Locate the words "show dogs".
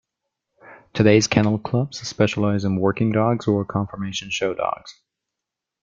4.31-4.99